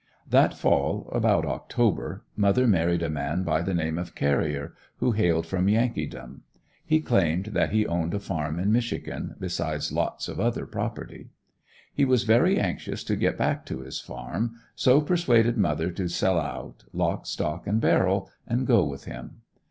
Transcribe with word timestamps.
That 0.27 0.55
fall, 0.55 1.07
about 1.13 1.45
October, 1.45 2.23
mother 2.35 2.65
married 2.65 3.03
a 3.03 3.07
man 3.07 3.43
by 3.43 3.61
the 3.61 3.75
name 3.75 3.99
of 3.99 4.15
Carrier, 4.15 4.73
who 4.97 5.11
hailed 5.11 5.45
from 5.45 5.67
Yankeedom. 5.67 6.41
He 6.83 7.01
claimed 7.01 7.49
that 7.53 7.69
he 7.69 7.85
owned 7.85 8.15
a 8.15 8.19
farm 8.19 8.57
in 8.57 8.71
Michigan, 8.71 9.35
besides 9.39 9.91
lots 9.91 10.27
of 10.27 10.39
other 10.39 10.65
property. 10.65 11.29
He 11.93 12.03
was 12.03 12.23
very 12.23 12.59
anxious 12.59 13.03
to 13.03 13.15
get 13.15 13.37
back 13.37 13.63
to 13.67 13.81
his 13.81 13.99
farm, 13.99 14.55
so 14.73 15.01
persuaded 15.01 15.55
mother 15.55 15.91
to 15.91 16.07
sell 16.07 16.39
out 16.39 16.83
lock, 16.93 17.27
stock 17.27 17.67
and 17.67 17.79
barrel 17.79 18.27
and 18.47 18.65
go 18.65 18.83
with 18.83 19.05
him. 19.05 19.41